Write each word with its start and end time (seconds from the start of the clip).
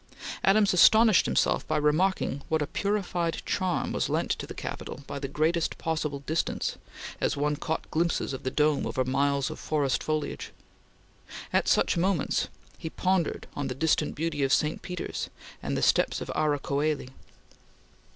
Adams 0.43 0.73
astonished 0.73 1.27
himself 1.27 1.67
by 1.67 1.77
remarking 1.77 2.41
what 2.49 2.63
a 2.63 2.65
purified 2.65 3.39
charm 3.45 3.91
was 3.91 4.09
lent 4.09 4.31
to 4.31 4.47
the 4.47 4.55
Capitol 4.55 5.03
by 5.05 5.19
the 5.19 5.27
greatest 5.27 5.77
possible 5.77 6.21
distance, 6.25 6.79
as 7.19 7.37
one 7.37 7.55
caught 7.55 7.87
glimpses 7.91 8.33
of 8.33 8.41
the 8.41 8.49
dome 8.49 8.87
over 8.87 9.05
miles 9.05 9.51
of 9.51 9.59
forest 9.59 10.01
foliage. 10.01 10.51
At 11.53 11.67
such 11.67 11.97
moments 11.97 12.47
he 12.79 12.89
pondered 12.89 13.45
on 13.55 13.67
the 13.67 13.75
distant 13.75 14.15
beauty 14.15 14.41
of 14.41 14.51
St. 14.51 14.81
Peter's 14.81 15.29
and 15.61 15.77
the 15.77 15.83
steps 15.83 16.19
of 16.19 16.31
Ara 16.33 16.57
Coeli. 16.57 17.09